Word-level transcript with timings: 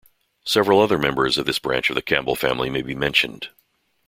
Several 0.45 0.79
other 0.79 0.97
members 0.97 1.37
of 1.37 1.45
this 1.45 1.59
branch 1.59 1.91
of 1.91 1.95
the 1.95 2.01
Campbell 2.01 2.33
family 2.35 2.71
may 2.71 2.81
be 2.81 2.95
mentioned. 2.95 3.49